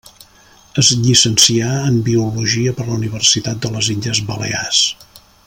Es 0.83 0.87
llicencià 1.01 1.67
en 1.89 1.99
biologia 2.07 2.73
per 2.79 2.87
la 2.89 2.97
Universitat 2.97 3.61
de 3.67 3.73
les 3.77 3.93
Illes 3.97 4.25
Balears. 4.33 4.83